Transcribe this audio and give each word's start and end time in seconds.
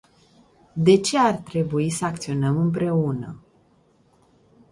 De 0.75 0.97
ce 1.01 1.17
ar 1.17 1.35
trebui 1.35 1.89
să 1.89 2.05
acționăm 2.05 2.57
împreună? 2.57 3.39